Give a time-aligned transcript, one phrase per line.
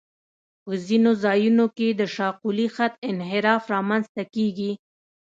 [0.63, 4.71] په ځینو ځایونو کې د شاقولي خط انحراف رامنځته کیږي